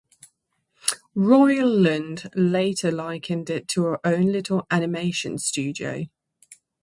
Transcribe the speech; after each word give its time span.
Roiland 1.15 2.31
later 2.35 2.91
likened 2.91 3.51
it 3.51 3.67
to 3.67 3.85
our 3.85 3.99
own 4.03 4.31
little 4.31 4.65
animation 4.71 5.37
studio. 5.37 6.05